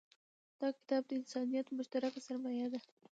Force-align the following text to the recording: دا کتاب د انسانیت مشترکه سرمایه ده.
دا 0.59 0.67
کتاب 0.77 1.01
د 1.07 1.11
انسانیت 1.19 1.67
مشترکه 1.77 2.19
سرمایه 2.27 2.67
ده. 2.73 2.79